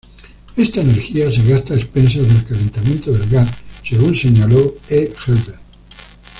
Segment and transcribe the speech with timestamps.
[0.57, 3.51] Esta energía se gasta a expensas del calentamiento del gas,
[3.87, 5.13] según señaló E.
[5.27, 5.59] Helder.